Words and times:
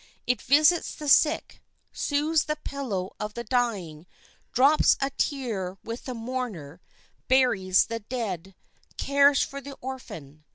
It 0.25 0.41
visits 0.41 0.95
the 0.95 1.07
sick, 1.07 1.61
soothes 1.93 2.45
the 2.45 2.55
pillow 2.55 3.13
of 3.19 3.35
the 3.35 3.43
dying, 3.43 4.07
drops 4.51 4.97
a 4.99 5.11
tear 5.11 5.77
with 5.83 6.05
the 6.05 6.15
mourner, 6.15 6.81
buries 7.27 7.85
the 7.85 7.99
dead, 7.99 8.55
cares 8.97 9.43
for 9.43 9.61
the 9.61 9.73
orphan. 9.79 10.43